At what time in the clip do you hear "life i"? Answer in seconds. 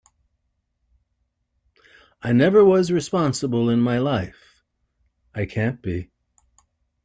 3.99-5.45